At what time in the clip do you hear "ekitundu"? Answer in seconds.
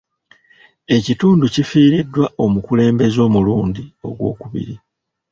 0.95-1.45